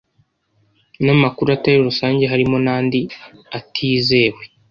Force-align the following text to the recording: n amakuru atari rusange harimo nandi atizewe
n 1.03 1.07
amakuru 1.15 1.47
atari 1.55 1.79
rusange 1.87 2.23
harimo 2.31 2.57
nandi 2.65 2.99
atizewe 3.57 4.41